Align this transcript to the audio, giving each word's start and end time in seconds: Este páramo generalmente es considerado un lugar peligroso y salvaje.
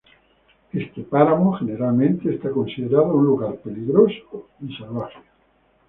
Este 0.73 1.03
páramo 1.03 1.51
generalmente 1.53 2.33
es 2.33 2.41
considerado 2.51 3.13
un 3.13 3.23
lugar 3.23 3.57
peligroso 3.57 4.49
y 4.59 4.75
salvaje. 4.75 5.19